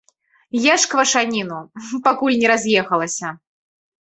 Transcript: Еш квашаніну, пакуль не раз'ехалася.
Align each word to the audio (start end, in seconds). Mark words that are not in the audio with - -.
Еш 0.75 0.85
квашаніну, 0.93 1.59
пакуль 2.07 2.39
не 2.41 2.47
раз'ехалася. 2.53 3.27